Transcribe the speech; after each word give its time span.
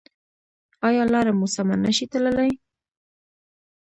ایا 0.87 1.03
لاره 1.13 1.33
مو 1.39 1.47
سمه 1.55 1.75
نه 1.83 1.91
شئ 1.97 2.05
تللی؟ 2.11 2.51